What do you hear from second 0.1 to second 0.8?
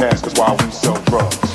ask us why we